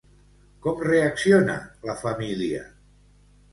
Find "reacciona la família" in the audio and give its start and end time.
0.87-2.65